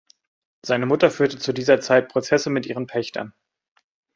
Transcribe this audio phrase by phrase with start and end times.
[0.65, 3.35] Seine Mutter führte zu dieser Zeit Prozesse mit ihren Pächtern.